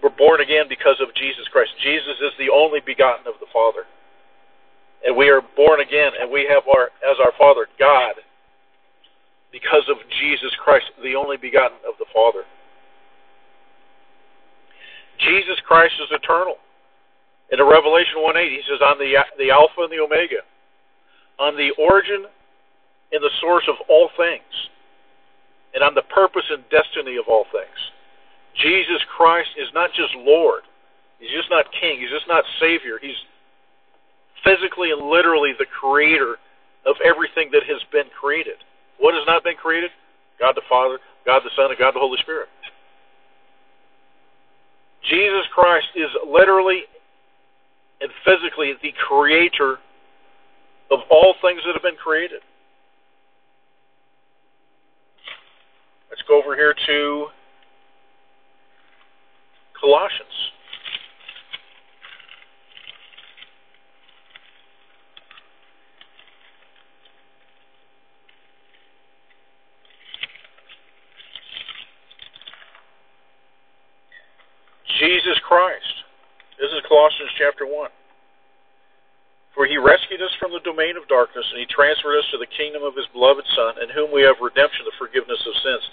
We're 0.01 0.17
born 0.17 0.41
again 0.41 0.67
because 0.69 0.97
of 1.05 1.15
Jesus 1.15 1.49
Christ. 1.53 1.71
Jesus 1.85 2.17
is 2.21 2.33
the 2.41 2.51
only 2.51 2.81
begotten 2.81 3.29
of 3.29 3.37
the 3.41 3.51
Father, 3.53 3.85
and 5.05 5.17
we 5.17 5.29
are 5.29 5.43
born 5.57 5.81
again, 5.81 6.13
and 6.21 6.31
we 6.31 6.47
have 6.49 6.63
our 6.69 6.91
as 7.05 7.17
our 7.21 7.33
Father 7.39 7.67
God 7.79 8.15
because 9.53 9.87
of 9.89 9.99
Jesus 10.21 10.51
Christ, 10.63 10.87
the 11.03 11.15
only 11.15 11.37
begotten 11.37 11.79
of 11.87 11.95
the 11.99 12.07
Father. 12.13 12.43
Jesus 15.19 15.61
Christ 15.67 15.95
is 16.03 16.11
eternal. 16.11 16.57
In 17.53 17.63
Revelation 17.63 18.19
1 18.19 18.37
8, 18.37 18.51
he 18.51 18.63
says, 18.67 18.81
I'm 18.83 18.99
the, 18.99 19.15
the 19.39 19.51
Alpha 19.51 19.87
and 19.87 19.93
the 19.93 20.03
Omega. 20.03 20.43
I'm 21.39 21.57
the 21.57 21.71
origin 21.79 22.27
and 23.13 23.23
the 23.23 23.31
source 23.41 23.65
of 23.69 23.77
all 23.89 24.11
things. 24.17 24.51
And 25.75 25.85
I'm 25.85 25.95
the 25.95 26.07
purpose 26.11 26.47
and 26.51 26.65
destiny 26.71 27.17
of 27.17 27.27
all 27.29 27.45
things. 27.53 27.79
Jesus 28.63 29.03
Christ 29.17 29.51
is 29.59 29.69
not 29.75 29.91
just 29.95 30.15
Lord. 30.17 30.63
He's 31.19 31.31
just 31.31 31.51
not 31.51 31.67
King. 31.81 32.01
He's 32.01 32.11
just 32.11 32.27
not 32.27 32.45
Savior. 32.59 32.99
He's 33.01 33.19
physically 34.45 34.93
and 34.93 35.09
literally 35.09 35.53
the 35.59 35.67
creator 35.67 36.37
of 36.87 36.97
everything 37.05 37.51
that 37.53 37.65
has 37.65 37.81
been 37.91 38.07
created. 38.19 38.57
What 38.99 39.15
has 39.15 39.25
not 39.27 39.43
been 39.43 39.57
created? 39.57 39.91
God 40.39 40.55
the 40.55 40.63
Father, 40.69 40.99
God 41.25 41.43
the 41.45 41.51
Son, 41.57 41.71
and 41.71 41.79
God 41.79 41.95
the 41.95 42.01
Holy 42.01 42.19
Spirit. 42.21 42.49
Jesus 45.09 45.45
Christ 45.55 45.89
is 45.97 46.09
literally 46.27 46.83
and 48.01 48.11
physically 48.25 48.75
the 48.83 48.93
creator 49.09 49.79
of 50.91 51.01
all 51.11 51.35
things 51.43 51.61
that 51.65 51.73
have 51.73 51.83
been 51.83 51.97
created. 51.97 52.41
Let's 56.11 56.23
go 56.29 56.41
over 56.43 56.55
here 56.55 56.75
to 56.87 57.27
Colossians. 59.81 60.29
Jesus 74.99 75.39
Christ. 75.47 76.05
This 76.61 76.71
is 76.71 76.83
Colossians 77.05 77.37
chapter 77.37 77.69
1. 77.69 77.93
For 79.53 79.69
he 79.69 79.77
rescued 79.77 80.25
us 80.25 80.33
from 80.41 80.57
the 80.57 80.65
domain 80.65 80.97
of 80.97 81.05
darkness, 81.05 81.45
and 81.53 81.61
he 81.61 81.69
transferred 81.69 82.17
us 82.17 82.25
to 82.33 82.41
the 82.41 82.49
kingdom 82.49 82.81
of 82.81 82.97
his 82.97 83.05
beloved 83.13 83.45
Son, 83.53 83.77
in 83.85 83.93
whom 83.93 84.09
we 84.09 84.25
have 84.25 84.41
redemption, 84.41 84.89
the 84.89 84.97
forgiveness 84.97 85.37
of 85.45 85.53
sins. 85.61 85.85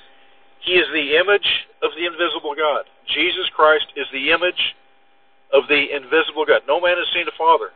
He 0.63 0.79
is 0.79 0.87
the 0.95 1.19
image 1.19 1.67
of 1.83 1.91
the 1.99 2.07
invisible 2.07 2.55
God. 2.55 2.87
Jesus 3.11 3.43
Christ 3.51 3.91
is 3.99 4.07
the 4.15 4.31
image 4.31 4.63
of 5.51 5.67
the 5.67 5.91
invisible 5.91 6.47
God. 6.47 6.63
No 6.63 6.79
man 6.79 6.95
has 6.95 7.11
seen 7.11 7.27
the 7.27 7.35
Father. 7.35 7.75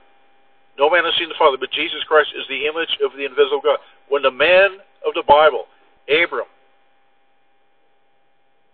No 0.80 0.88
man 0.88 1.04
has 1.04 1.12
seen 1.20 1.28
the 1.28 1.36
Father, 1.36 1.60
but 1.60 1.76
Jesus 1.76 2.08
Christ 2.08 2.32
is 2.40 2.48
the 2.48 2.72
image 2.72 2.96
of 3.04 3.12
the 3.20 3.28
invisible 3.28 3.60
God. 3.60 3.84
When 4.08 4.24
the 4.24 4.32
men 4.32 4.80
of 5.04 5.12
the 5.12 5.28
Bible, 5.28 5.68
Abram, 6.08 6.48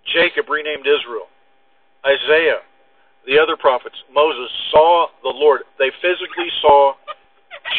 Jacob 0.06 0.54
renamed 0.54 0.86
Israel, 0.86 1.34
Isaiah, 2.06 2.62
the 3.26 3.38
other 3.38 3.56
prophets, 3.56 3.96
Moses, 4.14 4.50
saw 4.72 5.08
the 5.24 5.30
Lord. 5.30 5.62
They 5.78 5.92
physically 6.02 6.50
saw 6.62 6.94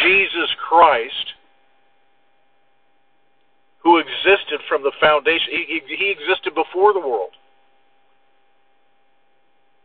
Jesus 0.02 0.50
Christ 0.68 1.34
who 3.82 3.98
existed 3.98 4.60
from 4.68 4.82
the 4.82 4.92
foundation. 5.00 5.48
He, 5.50 5.82
he, 5.86 5.96
he 5.96 6.10
existed 6.10 6.54
before 6.54 6.92
the 6.92 7.00
world. 7.00 7.34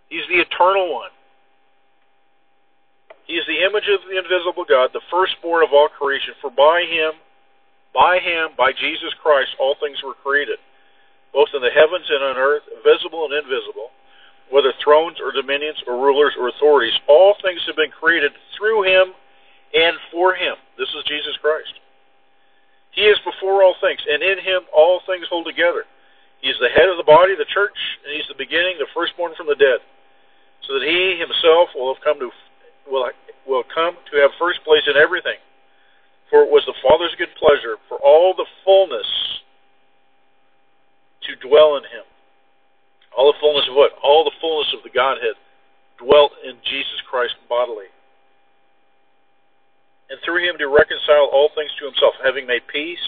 He's 0.10 0.28
the 0.30 0.40
eternal 0.40 0.94
one. 0.94 1.10
He 3.26 3.34
is 3.34 3.44
the 3.46 3.60
image 3.66 3.90
of 3.92 4.00
the 4.08 4.16
invisible 4.16 4.64
God, 4.64 4.92
the 4.94 5.04
firstborn 5.12 5.64
of 5.64 5.74
all 5.74 5.90
creation. 5.90 6.32
For 6.40 6.50
by 6.50 6.86
him, 6.88 7.12
by 7.94 8.20
him, 8.20 8.56
by 8.56 8.72
Jesus 8.72 9.12
Christ, 9.20 9.52
all 9.60 9.76
things 9.82 10.00
were 10.06 10.16
created, 10.24 10.60
both 11.34 11.50
in 11.54 11.60
the 11.60 11.74
heavens 11.74 12.08
and 12.08 12.24
on 12.24 12.38
earth, 12.38 12.64
visible 12.86 13.28
and 13.28 13.34
invisible, 13.36 13.92
whether 14.50 14.74
thrones 14.84 15.18
or 15.20 15.32
dominions 15.32 15.78
or 15.88 16.00
rulers 16.00 16.34
or 16.40 16.50
authorities. 16.50 16.96
All 17.08 17.36
things 17.42 17.62
have 17.68 17.76
been 17.76 17.92
created 17.92 18.32
through 18.58 18.84
him 18.84 19.14
and 19.74 19.98
for 20.12 20.36
him. 20.36 20.56
This 20.78 20.90
is 20.90 21.04
Jesus 21.08 21.36
Christ. 21.42 21.74
He 22.92 23.06
is 23.06 23.20
before 23.22 23.62
all 23.62 23.76
things, 23.82 24.00
and 24.10 24.24
in 24.24 24.40
him 24.40 24.66
all 24.74 25.02
things 25.06 25.28
hold 25.30 25.46
together. 25.46 25.84
He 26.42 26.50
is 26.50 26.58
the 26.60 26.70
head 26.70 26.90
of 26.90 26.98
the 26.98 27.06
body, 27.06 27.36
the 27.36 27.50
church, 27.54 27.78
and 28.06 28.14
he's 28.16 28.28
the 28.30 28.38
beginning, 28.38 28.78
the 28.80 28.90
firstborn 28.94 29.34
from 29.36 29.48
the 29.48 29.58
dead, 29.58 29.82
so 30.66 30.80
that 30.80 30.86
he 30.86 31.18
himself 31.18 31.70
will 31.76 31.94
have 31.94 32.02
come 32.04 32.18
to 32.20 32.32
will, 32.90 33.10
will 33.46 33.64
come 33.74 33.98
to 34.12 34.18
have 34.18 34.32
first 34.40 34.64
place 34.64 34.84
in 34.88 34.98
everything. 34.98 35.38
For 36.30 36.44
it 36.44 36.50
was 36.52 36.64
the 36.66 36.76
Father's 36.84 37.16
good 37.18 37.32
pleasure 37.40 37.78
for 37.88 37.98
all 38.04 38.34
the 38.36 38.46
fullness 38.66 39.08
to 41.24 41.48
dwell 41.48 41.78
in 41.78 41.84
him. 41.84 42.06
All 43.18 43.34
the 43.34 43.42
fullness 43.42 43.66
of 43.68 43.74
what? 43.74 43.98
All 44.06 44.24
the 44.24 44.38
fullness 44.40 44.70
of 44.78 44.86
the 44.86 44.94
Godhead 44.94 45.34
dwelt 45.98 46.38
in 46.46 46.54
Jesus 46.62 47.02
Christ 47.10 47.34
bodily. 47.50 47.90
And 50.14 50.22
through 50.24 50.46
him 50.48 50.56
to 50.62 50.70
reconcile 50.70 51.28
all 51.34 51.50
things 51.58 51.74
to 51.82 51.90
himself, 51.90 52.14
having 52.24 52.46
made 52.46 52.64
peace 52.72 53.02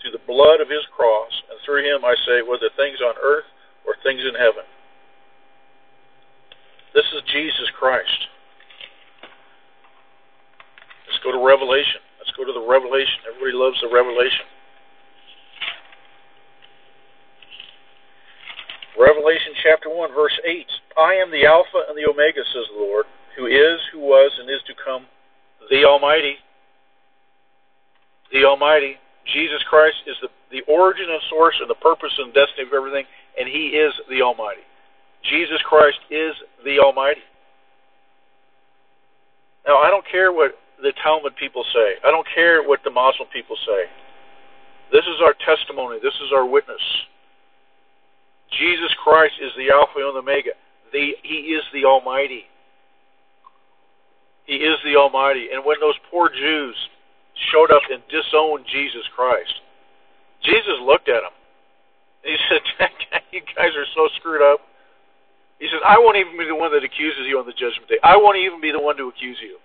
through 0.00 0.14
the 0.14 0.24
blood 0.30 0.62
of 0.62 0.70
his 0.70 0.86
cross. 0.94 1.34
And 1.50 1.58
through 1.66 1.84
him, 1.84 2.06
I 2.06 2.14
say, 2.24 2.40
whether 2.40 2.70
things 2.78 3.02
on 3.02 3.18
earth 3.18 3.50
or 3.84 3.98
things 4.06 4.22
in 4.22 4.38
heaven. 4.38 4.64
This 6.94 7.04
is 7.12 7.20
Jesus 7.28 7.68
Christ. 7.76 8.30
Let's 11.10 11.20
go 11.20 11.34
to 11.34 11.42
Revelation. 11.42 12.00
Let's 12.16 12.32
go 12.38 12.46
to 12.46 12.54
the 12.54 12.64
Revelation. 12.64 13.26
Everybody 13.26 13.58
loves 13.58 13.76
the 13.82 13.90
Revelation. 13.90 14.46
Revelation 18.98 19.54
chapter 19.62 19.88
1, 19.88 20.10
verse 20.12 20.34
8. 20.44 20.66
I 20.98 21.14
am 21.14 21.30
the 21.30 21.46
Alpha 21.46 21.86
and 21.88 21.96
the 21.96 22.10
Omega, 22.10 22.42
says 22.42 22.66
the 22.74 22.82
Lord, 22.82 23.06
who 23.36 23.46
is, 23.46 23.78
who 23.92 24.00
was, 24.00 24.32
and 24.40 24.50
is 24.50 24.62
to 24.66 24.74
come, 24.74 25.06
the 25.70 25.84
Almighty. 25.84 26.34
The 28.32 28.44
Almighty. 28.44 28.98
Jesus 29.32 29.62
Christ 29.70 30.02
is 30.06 30.16
the, 30.20 30.28
the 30.50 30.62
origin 30.66 31.06
and 31.08 31.22
source 31.30 31.54
and 31.60 31.70
the 31.70 31.78
purpose 31.78 32.12
and 32.18 32.34
destiny 32.34 32.66
of 32.66 32.74
everything, 32.74 33.04
and 33.38 33.46
He 33.46 33.78
is 33.78 33.94
the 34.10 34.22
Almighty. 34.22 34.66
Jesus 35.22 35.62
Christ 35.62 35.98
is 36.10 36.34
the 36.64 36.80
Almighty. 36.80 37.22
Now, 39.66 39.78
I 39.78 39.90
don't 39.90 40.04
care 40.10 40.32
what 40.32 40.58
the 40.82 40.92
Talmud 41.02 41.36
people 41.36 41.62
say. 41.72 42.02
I 42.02 42.10
don't 42.10 42.26
care 42.34 42.66
what 42.66 42.80
the 42.82 42.90
Muslim 42.90 43.28
people 43.32 43.56
say. 43.66 43.84
This 44.90 45.04
is 45.04 45.20
our 45.22 45.34
testimony. 45.44 45.98
This 46.02 46.14
is 46.14 46.32
our 46.34 46.46
witness. 46.46 46.80
Jesus 48.50 48.92
Christ 49.02 49.34
is 49.40 49.52
the 49.56 49.70
Alpha 49.70 49.98
and 49.98 50.16
the 50.16 50.20
Omega. 50.20 50.50
The, 50.92 51.12
he 51.22 51.52
is 51.52 51.62
the 51.72 51.84
Almighty. 51.84 52.44
He 54.44 54.64
is 54.64 54.78
the 54.84 54.96
Almighty. 54.96 55.48
And 55.52 55.64
when 55.64 55.78
those 55.80 55.96
poor 56.10 56.30
Jews 56.30 56.76
showed 57.52 57.70
up 57.70 57.82
and 57.90 58.02
disowned 58.08 58.64
Jesus 58.72 59.04
Christ, 59.14 59.52
Jesus 60.42 60.80
looked 60.80 61.08
at 61.08 61.20
them. 61.20 61.36
He 62.24 62.36
said, 62.48 62.90
You 63.30 63.42
guys 63.54 63.76
are 63.76 63.88
so 63.94 64.08
screwed 64.16 64.42
up. 64.42 64.60
He 65.58 65.66
said, 65.66 65.82
I 65.84 65.98
won't 65.98 66.16
even 66.16 66.38
be 66.38 66.46
the 66.46 66.54
one 66.54 66.72
that 66.72 66.84
accuses 66.84 67.26
you 67.26 67.38
on 67.38 67.46
the 67.46 67.52
judgment 67.52 67.88
day. 67.88 67.98
I 68.02 68.16
won't 68.16 68.38
even 68.38 68.60
be 68.60 68.70
the 68.70 68.80
one 68.80 68.96
to 68.96 69.08
accuse 69.08 69.38
you. 69.42 69.58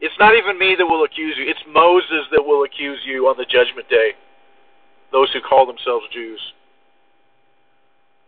It's 0.00 0.16
not 0.18 0.34
even 0.34 0.58
me 0.58 0.74
that 0.76 0.86
will 0.86 1.04
accuse 1.04 1.36
you. 1.38 1.46
It's 1.48 1.62
Moses 1.68 2.26
that 2.32 2.42
will 2.42 2.64
accuse 2.64 2.98
you 3.04 3.28
on 3.28 3.36
the 3.36 3.44
judgment 3.44 3.88
day. 3.88 4.12
Those 5.12 5.30
who 5.32 5.40
call 5.40 5.66
themselves 5.66 6.06
Jews. 6.12 6.40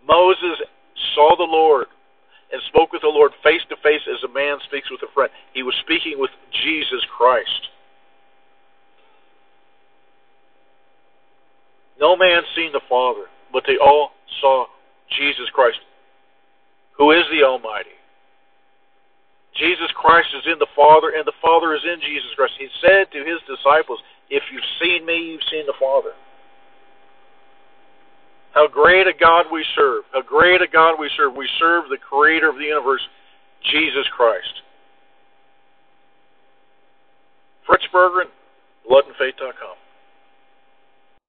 Moses 0.06 0.58
saw 1.14 1.36
the 1.36 1.48
Lord 1.48 1.86
and 2.52 2.60
spoke 2.68 2.92
with 2.92 3.02
the 3.02 3.08
Lord 3.08 3.32
face 3.42 3.62
to 3.70 3.76
face 3.76 4.02
as 4.10 4.22
a 4.24 4.32
man 4.32 4.58
speaks 4.66 4.90
with 4.90 5.00
a 5.02 5.12
friend. 5.12 5.30
He 5.54 5.62
was 5.62 5.74
speaking 5.80 6.18
with 6.18 6.30
Jesus 6.62 7.00
Christ. 7.16 7.68
No 12.00 12.16
man 12.16 12.42
seen 12.54 12.72
the 12.72 12.82
Father, 12.88 13.26
but 13.52 13.64
they 13.66 13.78
all 13.78 14.10
saw 14.40 14.66
Jesus 15.16 15.48
Christ, 15.52 15.78
who 16.98 17.12
is 17.12 17.24
the 17.30 17.44
Almighty. 17.44 17.96
Jesus 19.54 19.92
Christ 19.94 20.28
is 20.34 20.50
in 20.50 20.58
the 20.58 20.70
Father, 20.74 21.12
and 21.14 21.26
the 21.26 21.36
Father 21.40 21.74
is 21.74 21.84
in 21.84 22.00
Jesus 22.00 22.32
Christ. 22.34 22.54
He 22.58 22.68
said 22.80 23.12
to 23.12 23.20
his 23.20 23.38
disciples, 23.44 24.00
If 24.30 24.42
you've 24.50 24.64
seen 24.80 25.04
me, 25.04 25.14
you've 25.14 25.44
seen 25.50 25.66
the 25.66 25.76
Father. 25.78 26.12
How 28.54 28.68
great 28.68 29.06
a 29.06 29.12
God 29.18 29.46
we 29.50 29.64
serve. 29.74 30.04
How 30.12 30.22
great 30.22 30.60
a 30.60 30.68
God 30.70 30.96
we 30.98 31.10
serve. 31.16 31.34
We 31.34 31.48
serve 31.58 31.84
the 31.88 31.96
Creator 31.96 32.50
of 32.50 32.56
the 32.56 32.64
universe, 32.64 33.00
Jesus 33.70 34.06
Christ. 34.14 34.62
Fritz 37.66 37.84
Berggren, 37.92 38.28
bloodandfaith.com. 38.88 39.81